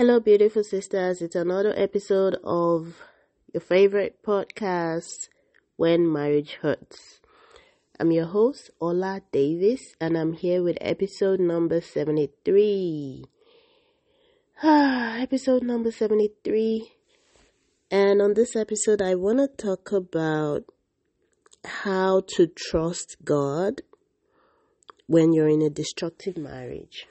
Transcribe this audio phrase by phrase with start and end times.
[0.00, 1.20] Hello, beautiful sisters.
[1.20, 3.02] It's another episode of
[3.52, 5.28] your favorite podcast,
[5.74, 7.20] When Marriage Hurts.
[7.98, 13.24] I'm your host, Ola Davis, and I'm here with episode number 73.
[14.62, 16.92] Ah, episode number 73.
[17.90, 20.62] And on this episode, I want to talk about
[21.64, 23.82] how to trust God
[25.08, 27.08] when you're in a destructive marriage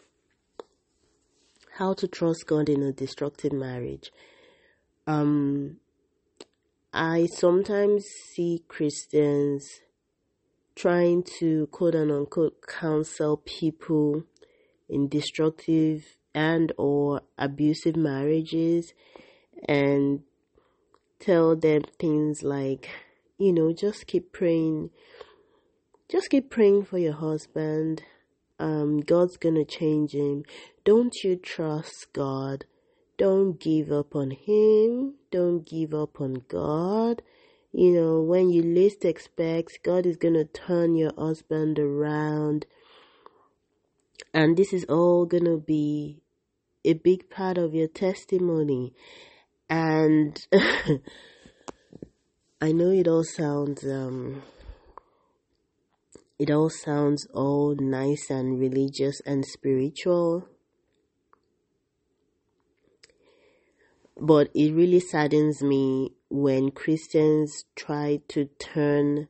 [1.77, 4.11] how to trust God in a destructive marriage.
[5.05, 5.77] Um,
[6.91, 9.81] I sometimes see Christians
[10.75, 14.23] trying to quote and unquote counsel people
[14.89, 18.93] in destructive and or abusive marriages
[19.67, 20.21] and
[21.19, 22.89] tell them things like,
[23.37, 24.89] you know, just keep praying,
[26.09, 28.01] just keep praying for your husband.
[28.59, 30.43] Um, God's gonna change him.
[30.83, 32.65] Don't you trust God?
[33.17, 35.15] Don't give up on Him.
[35.31, 37.23] Don't give up on God.
[37.73, 42.67] You know, when you least expect, God is to turn your husband around.
[44.33, 46.21] And this is all to be
[46.85, 48.93] a big part of your testimony.
[49.67, 50.39] And
[52.61, 54.43] I know it all sounds, um,
[56.39, 60.47] it all sounds all nice and religious and spiritual.
[64.19, 69.27] But it really saddens me when Christians try to turn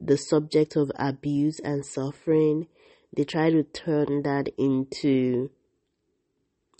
[0.00, 2.68] the subject of abuse and suffering,
[3.16, 5.50] they try to turn that into,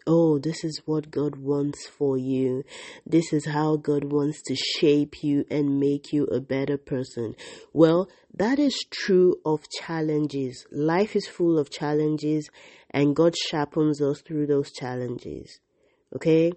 [0.06, 2.64] oh, this is what God wants for you.
[3.06, 7.34] This is how God wants to shape you and make you a better person.
[7.72, 10.66] Well, that is true of challenges.
[10.70, 12.50] Life is full of challenges
[12.90, 15.60] and God sharpens us through those challenges.
[16.14, 16.52] Okay?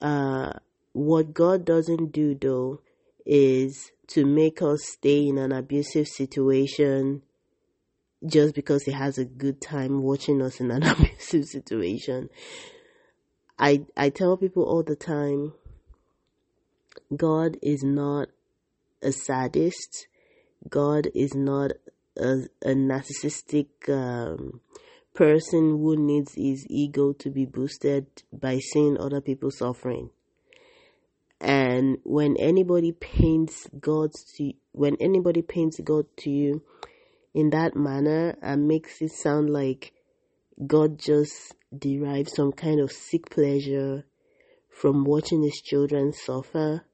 [0.00, 0.52] Uh,
[0.92, 2.80] what God doesn't do though
[3.24, 7.22] is to make us stay in an abusive situation
[8.26, 12.30] just because he has a good time watching us in an abusive situation.
[13.58, 15.54] I I tell people all the time
[17.14, 18.28] God is not
[19.02, 20.06] a sadist.
[20.68, 21.72] God is not
[22.16, 24.60] a, a narcissistic um,
[25.14, 30.10] person who needs his ego to be boosted by seeing other people suffering.
[31.40, 36.62] And when anybody paints God to when anybody paints God to you
[37.34, 39.92] in that manner and makes it sound like
[40.66, 44.04] God just derives some kind of sick pleasure
[44.68, 46.84] from watching his children suffer,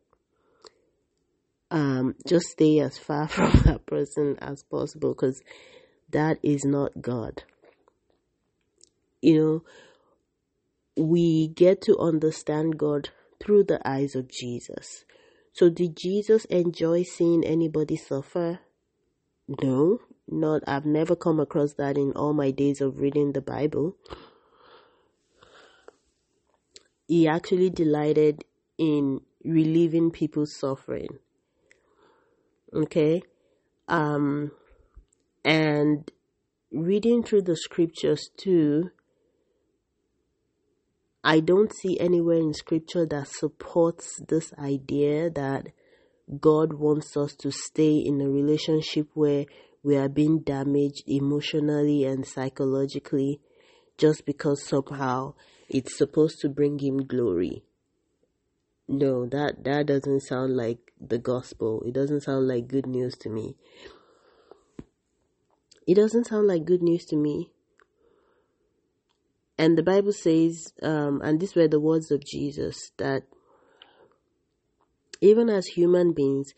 [1.71, 5.43] um, just stay as far from that person as possible because
[6.11, 7.43] that is not God
[9.21, 9.37] you
[10.97, 13.11] know, we get to understand God
[13.41, 15.05] through the eyes of Jesus.
[15.53, 18.61] So, did Jesus enjoy seeing anybody suffer?
[19.63, 20.01] No,
[20.31, 20.63] not.
[20.67, 23.97] I've never come across that in all my days of reading the Bible.
[27.07, 28.45] He actually delighted
[28.77, 31.19] in relieving people's suffering.
[32.75, 33.23] Okay?
[33.89, 34.53] Um,
[35.45, 36.11] and
[36.71, 38.91] reading through the scriptures too,
[41.25, 45.69] I don't see anywhere in scripture that supports this idea that
[46.41, 49.47] God wants us to stay in a relationship where
[49.89, 53.41] we are being damaged emotionally and psychologically
[53.97, 55.33] just because somehow
[55.67, 57.63] it's supposed to bring him glory.
[58.87, 61.83] No, that that doesn't sound like the gospel.
[61.87, 63.57] It doesn't sound like good news to me.
[65.87, 67.51] It doesn't sound like good news to me.
[69.57, 73.23] And the Bible says, um, and these were the words of Jesus, that
[75.23, 76.53] even as human beings,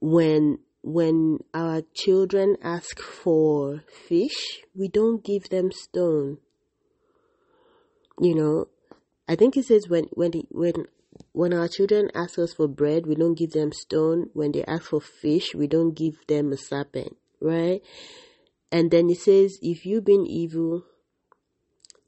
[0.00, 6.38] when when our children ask for fish, we don't give them stone.
[8.20, 8.68] You know,
[9.28, 10.86] I think it says when when the, when
[11.32, 14.30] when our children ask us for bread, we don't give them stone.
[14.32, 17.82] When they ask for fish, we don't give them a serpent, right?
[18.70, 20.84] And then it says, if you've been evil,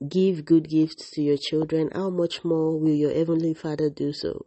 [0.06, 4.46] give good gifts to your children, how much more will your Heavenly Father do so?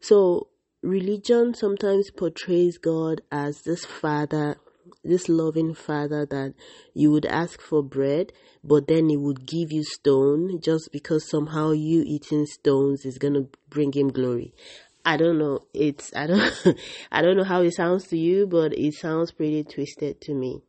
[0.00, 0.48] So,
[0.86, 4.56] religion sometimes portrays God as this Father,
[5.02, 6.54] this loving Father that
[6.94, 11.72] you would ask for bread, but then He would give you stone just because somehow
[11.72, 14.54] you eating stones is gonna bring Him glory.
[15.04, 15.60] I don't know.
[15.74, 16.78] It's I don't
[17.12, 20.62] I don't know how it sounds to you, but it sounds pretty twisted to me.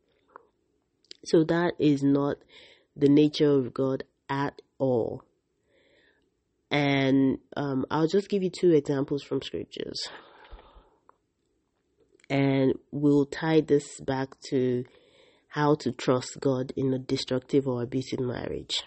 [1.24, 2.38] So that is not
[2.96, 5.22] the nature of God at all.
[6.70, 10.08] And um, I'll just give you two examples from scriptures.
[12.28, 14.84] And we'll tie this back to
[15.48, 18.82] how to trust God in a destructive or abusive marriage.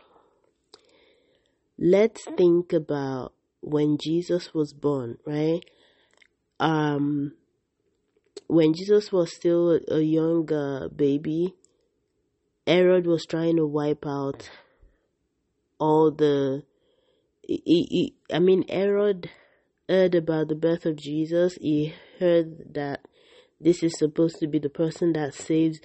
[1.80, 5.64] Let's think about when Jesus was born, right?
[6.60, 7.34] Um,
[8.48, 11.56] when Jesus was still a young uh, baby,
[12.68, 14.50] Herod was trying to wipe out
[15.80, 16.64] all the.
[17.52, 19.30] He, he, I mean, Herod
[19.90, 21.58] heard about the birth of Jesus.
[21.60, 23.02] He heard that
[23.60, 25.82] this is supposed to be the person that saves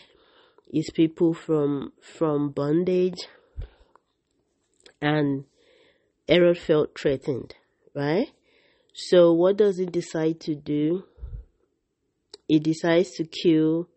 [0.72, 3.26] his people from from bondage,
[5.02, 5.44] and
[6.28, 7.54] Herod felt threatened,
[7.94, 8.28] right?
[8.94, 11.04] So, what does he decide to do?
[12.46, 13.88] He decides to kill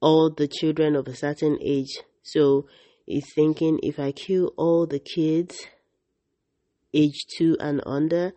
[0.00, 1.98] all the children of a certain age.
[2.22, 2.68] So,
[3.06, 5.66] he's thinking if I kill all the kids
[6.94, 8.32] age two and under,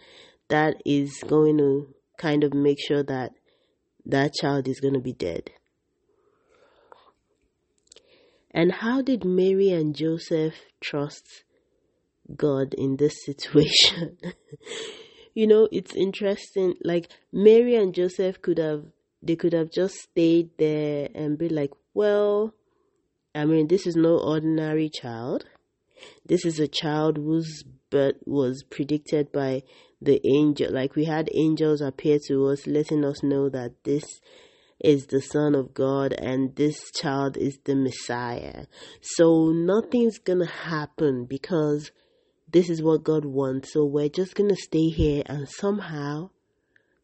[0.49, 3.31] that is going to kind of make sure that
[4.05, 5.51] that child is going to be dead.
[8.51, 11.43] And how did Mary and Joseph trust
[12.35, 14.17] God in this situation?
[15.33, 16.75] you know, it's interesting.
[16.83, 18.83] Like Mary and Joseph could have,
[19.23, 22.53] they could have just stayed there and be like, well,
[23.33, 25.45] I mean, this is no ordinary child.
[26.25, 29.61] This is a child whose birth was predicted by
[30.01, 30.73] the angel.
[30.73, 34.19] Like we had angels appear to us, letting us know that this
[34.79, 38.65] is the Son of God and this child is the Messiah.
[39.01, 41.91] So nothing's gonna happen because
[42.51, 43.73] this is what God wants.
[43.73, 46.31] So we're just gonna stay here and somehow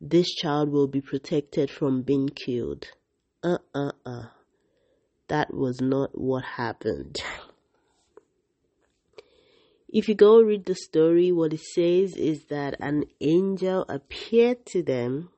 [0.01, 2.88] this child will be protected from being killed.
[3.44, 4.24] Uh uh uh.
[5.28, 7.18] That was not what happened.
[9.97, 14.83] If you go read the story, what it says is that an angel appeared to
[14.83, 15.29] them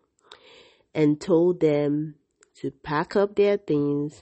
[0.94, 2.15] and told them
[2.59, 4.21] to pack up their things,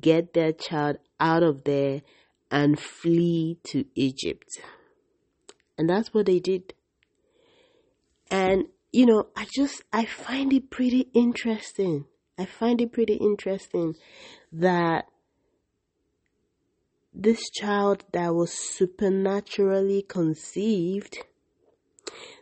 [0.00, 2.02] get their child out of there,
[2.48, 4.46] and flee to Egypt.
[5.76, 6.74] And that's what they did.
[8.30, 12.04] And, you know, I just, I find it pretty interesting.
[12.38, 13.96] I find it pretty interesting
[14.52, 15.06] that
[17.14, 21.18] this child that was supernaturally conceived,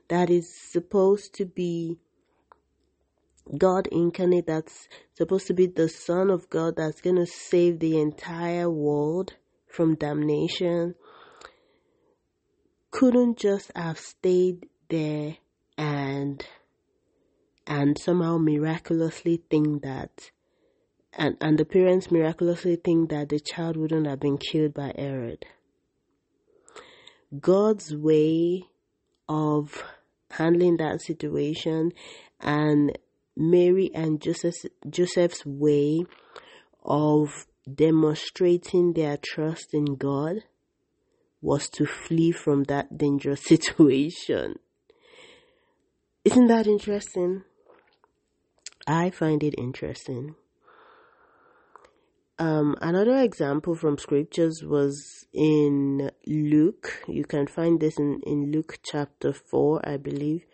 [0.08, 1.99] that is supposed to be
[3.56, 8.00] God incarnate, that's supposed to be the Son of God that's going to save the
[8.00, 9.34] entire world
[9.67, 10.94] from damnation,
[12.90, 15.37] couldn't just have stayed there
[15.78, 16.44] and
[17.66, 20.31] and somehow miraculously think that
[21.12, 25.45] and, and the parents miraculously think that the child wouldn't have been killed by Herod.
[27.39, 28.65] God's way
[29.29, 29.85] of
[30.31, 31.93] handling that situation
[32.41, 32.99] and
[33.37, 34.55] Mary and Joseph,
[34.89, 36.05] Joseph's way
[36.85, 40.45] of demonstrating their trust in God
[41.41, 44.59] was to flee from that dangerous situation.
[46.25, 47.45] Isn't that interesting?
[48.87, 50.35] I find it interesting.
[52.40, 57.04] Um, another example from scriptures was in Luke.
[57.06, 60.47] You can find this in, in Luke chapter 4, I believe.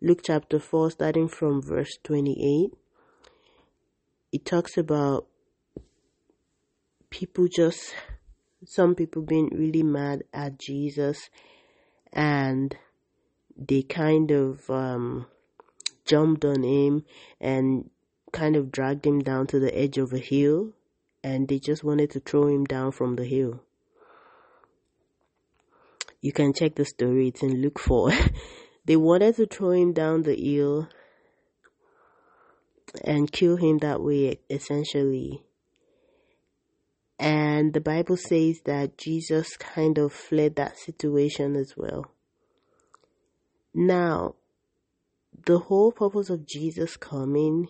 [0.00, 2.70] Luke chapter 4, starting from verse 28.
[4.30, 5.26] It talks about
[7.10, 7.92] people just,
[8.64, 11.28] some people being really mad at Jesus
[12.12, 12.76] and
[13.56, 15.26] they kind of um,
[16.06, 17.04] jumped on him
[17.40, 17.90] and
[18.30, 20.72] kind of dragged him down to the edge of a hill
[21.22, 23.62] and they just wanted to throw him down from the hill.
[26.20, 28.12] You can check the story, it's in Luke 4.
[28.84, 30.88] they wanted to throw him down the hill
[33.04, 35.42] and kill him that way, essentially.
[37.18, 42.06] And the Bible says that Jesus kind of fled that situation as well.
[43.74, 44.34] Now,
[45.46, 47.68] the whole purpose of Jesus coming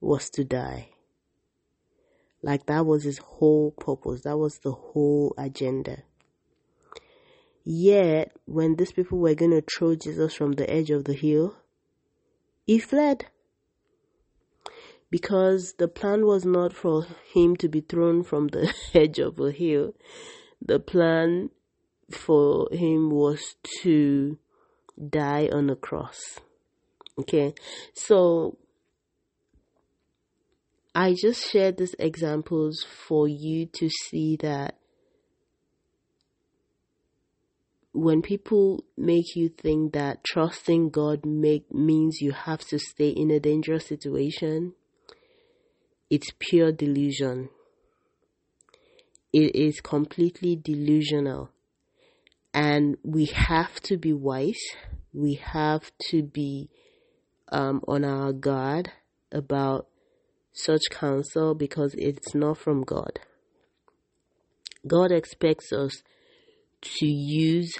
[0.00, 0.90] was to die.
[2.42, 4.22] Like that was his whole purpose.
[4.22, 6.02] That was the whole agenda.
[7.64, 11.56] Yet, when these people were going to throw Jesus from the edge of the hill,
[12.66, 13.26] he fled.
[15.10, 19.50] Because the plan was not for him to be thrown from the edge of a
[19.50, 19.94] hill.
[20.62, 21.50] The plan
[22.10, 24.38] for him was to
[25.08, 26.40] die on a cross.
[27.18, 27.54] Okay.
[27.92, 28.56] So
[30.94, 34.76] I just shared these examples for you to see that
[37.92, 43.30] when people make you think that trusting God make means you have to stay in
[43.30, 44.74] a dangerous situation,
[46.08, 47.50] it's pure delusion.
[49.32, 51.50] It is completely delusional.
[52.52, 54.60] And we have to be wise.
[55.12, 56.68] We have to be
[57.52, 58.90] um, on our guard
[59.30, 59.89] about
[60.52, 63.20] such counsel because it's not from God.
[64.86, 66.02] God expects us
[66.82, 67.76] to use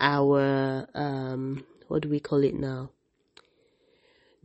[0.00, 2.90] our um what do we call it now?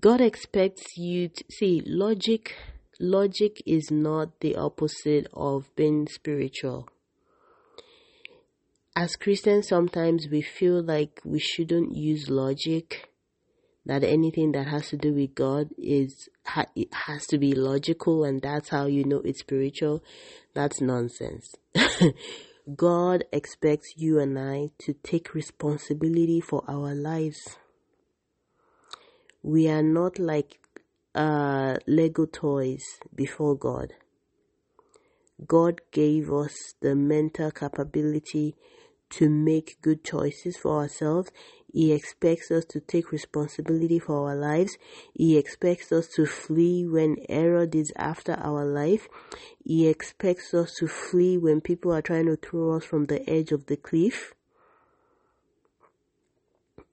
[0.01, 2.55] God expects you to see logic
[2.99, 6.87] logic is not the opposite of being spiritual.
[8.95, 13.09] As Christians sometimes we feel like we shouldn't use logic
[13.87, 16.27] that anything that has to do with God is
[16.75, 20.03] it has to be logical and that's how you know it's spiritual.
[20.53, 21.55] That's nonsense.
[22.75, 27.57] God expects you and I to take responsibility for our lives.
[29.41, 30.59] We are not like
[31.15, 32.83] uh, Lego toys
[33.15, 33.93] before God.
[35.47, 38.55] God gave us the mental capability
[39.09, 41.31] to make good choices for ourselves.
[41.71, 44.77] He expects us to take responsibility for our lives.
[45.13, 49.07] He expects us to flee when Herod is after our life.
[49.63, 53.51] He expects us to flee when people are trying to throw us from the edge
[53.51, 54.33] of the cliff.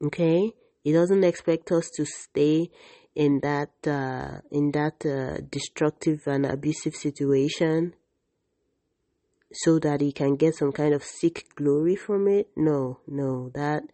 [0.04, 0.52] Okay?
[0.82, 2.70] He doesn't expect us to stay
[3.14, 7.94] in that uh, in that uh, destructive and abusive situation
[9.54, 12.48] so that he can get some kind of sick glory from it.
[12.56, 13.84] No, no, that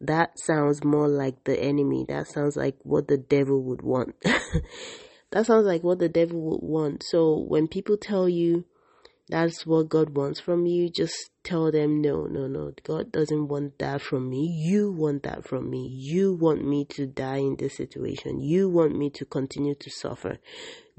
[0.00, 2.06] that sounds more like the enemy.
[2.08, 4.14] That sounds like what the devil would want.
[5.30, 7.02] that sounds like what the devil would want.
[7.02, 8.64] So when people tell you
[9.28, 12.72] that's what God wants from you, just tell them no, no, no.
[12.82, 14.46] God doesn't want that from me.
[14.46, 15.86] You want that from me.
[15.88, 18.40] You want me to die in this situation.
[18.40, 20.38] You want me to continue to suffer.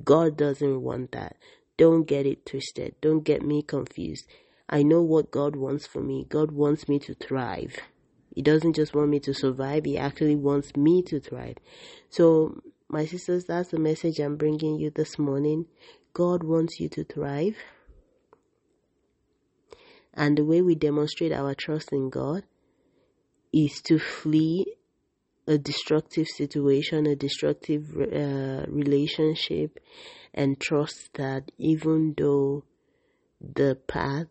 [0.01, 1.35] God doesn't want that.
[1.81, 2.93] Don't get it twisted.
[3.01, 4.27] Don't get me confused.
[4.69, 6.27] I know what God wants for me.
[6.29, 7.75] God wants me to thrive.
[8.35, 11.57] He doesn't just want me to survive, He actually wants me to thrive.
[12.11, 15.65] So, my sisters, that's the message I'm bringing you this morning.
[16.13, 17.57] God wants you to thrive.
[20.13, 22.43] And the way we demonstrate our trust in God
[23.51, 24.75] is to flee
[25.51, 29.79] a destructive situation, a destructive uh, relationship,
[30.33, 32.63] and trust that even though
[33.41, 34.27] the path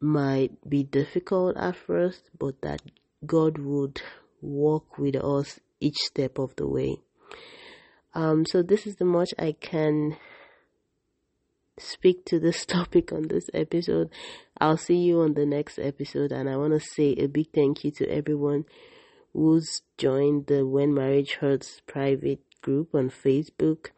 [0.00, 2.82] might be difficult at first, but that
[3.24, 4.02] God would
[4.40, 6.96] walk with us each step of the way.
[8.14, 10.16] Um, so this is the much I can
[11.78, 14.10] speak to this topic on this episode.
[14.60, 17.84] I'll see you on the next episode, and I want to say a big thank
[17.84, 18.64] you to everyone
[19.32, 23.90] who's joined the When Marriage Hurts private group on Facebook.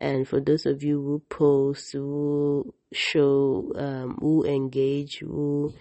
[0.00, 5.72] And for those of you who post, who show, um, who engage, who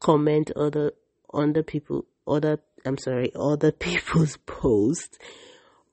[0.00, 0.92] comment other
[1.30, 5.18] on the people, other I'm sorry, other people's posts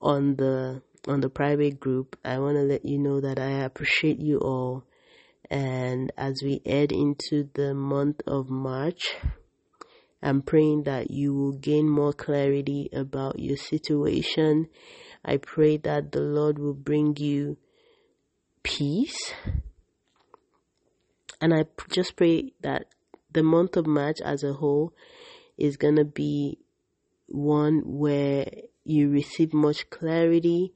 [0.01, 4.19] on the on the private group, I want to let you know that I appreciate
[4.19, 4.83] you all.
[5.51, 9.15] And as we head into the month of March,
[10.25, 14.67] I'm praying that you will gain more clarity about your situation.
[15.23, 17.57] I pray that the Lord will bring you
[18.63, 19.35] peace.
[21.39, 22.87] And I just pray that
[23.31, 24.93] the month of March as a whole
[25.59, 26.57] is going to be
[27.27, 28.47] one where
[28.83, 30.73] you receive much clarity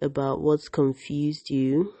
[0.00, 1.92] about what's confused you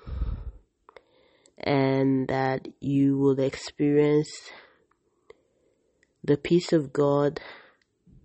[1.58, 4.30] and that you will experience
[6.24, 7.40] the peace of God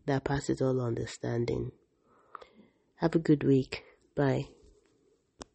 [0.05, 1.71] that passes all understanding.
[2.97, 3.83] Have a good week.
[4.15, 4.47] Bye.